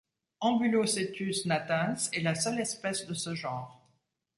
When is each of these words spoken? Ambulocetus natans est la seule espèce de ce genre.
Ambulocetus 0.39 1.45
natans 1.45 2.09
est 2.11 2.21
la 2.21 2.33
seule 2.33 2.59
espèce 2.61 3.05
de 3.05 3.13
ce 3.13 3.35
genre. 3.35 3.87